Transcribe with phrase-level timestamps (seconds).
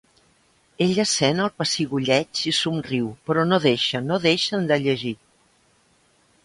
[0.85, 5.15] Ella sent el pessigolleig i somriu, però no deixa, no deixen, de llegir.